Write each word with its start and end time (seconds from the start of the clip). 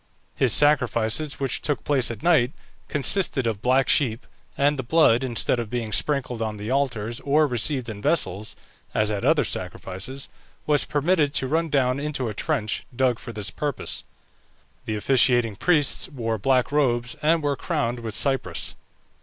His 0.33 0.51
sacrifices, 0.51 1.39
which 1.39 1.61
took 1.61 1.83
place 1.83 2.09
at 2.09 2.23
night, 2.23 2.53
consisted 2.87 3.45
of 3.45 3.61
black 3.61 3.87
sheep, 3.87 4.25
and 4.57 4.79
the 4.79 4.81
blood, 4.81 5.23
instead 5.23 5.59
of 5.59 5.69
being 5.69 5.91
sprinkled 5.91 6.41
on 6.41 6.57
the 6.57 6.71
altars 6.71 7.19
or 7.19 7.45
received 7.45 7.87
in 7.87 8.01
vessels, 8.01 8.55
as 8.95 9.11
at 9.11 9.23
other 9.23 9.43
sacrifices, 9.43 10.27
was 10.65 10.85
permitted 10.85 11.35
to 11.35 11.47
run 11.47 11.69
down 11.69 11.99
into 11.99 12.29
a 12.29 12.33
trench, 12.33 12.83
dug 12.95 13.19
for 13.19 13.31
this 13.31 13.51
purpose. 13.51 14.03
The 14.85 14.95
officiating 14.95 15.55
priests 15.55 16.09
wore 16.09 16.39
black 16.39 16.71
robes, 16.71 17.15
and 17.21 17.43
were 17.43 17.55
crowned 17.55 17.99
with 17.99 18.15
cypress. 18.15 18.73